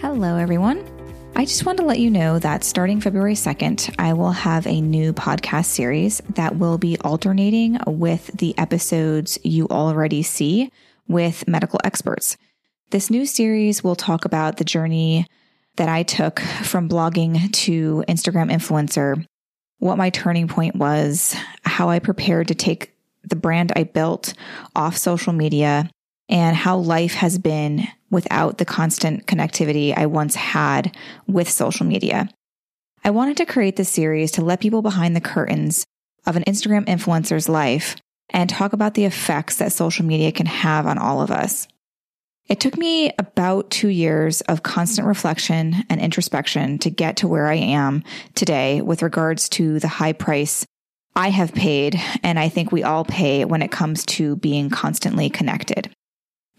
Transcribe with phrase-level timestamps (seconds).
[0.00, 0.82] Hello, everyone.
[1.36, 4.80] I just want to let you know that starting February 2nd, I will have a
[4.80, 10.72] new podcast series that will be alternating with the episodes you already see
[11.06, 12.38] with medical experts.
[12.88, 15.26] This new series will talk about the journey
[15.76, 19.22] that I took from blogging to Instagram influencer,
[19.80, 24.32] what my turning point was, how I prepared to take the brand I built
[24.74, 25.90] off social media,
[26.30, 32.28] and how life has been without the constant connectivity I once had with social media.
[33.04, 35.86] I wanted to create this series to let people behind the curtains
[36.26, 37.96] of an Instagram influencer's life
[38.28, 41.66] and talk about the effects that social media can have on all of us.
[42.48, 47.46] It took me about two years of constant reflection and introspection to get to where
[47.46, 48.02] I am
[48.34, 50.66] today with regards to the high price
[51.14, 55.28] I have paid, and I think we all pay when it comes to being constantly
[55.28, 55.90] connected.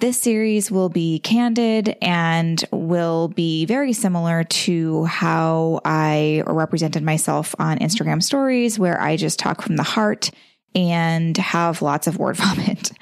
[0.02, 7.54] This series will be candid and will be very similar to how I represented myself
[7.60, 10.32] on Instagram stories, where I just talk from the heart
[10.74, 12.94] and have lots of word vomit.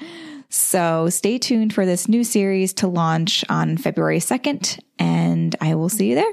[0.50, 5.88] So stay tuned for this new series to launch on February 2nd, and I will
[5.88, 6.32] see you there.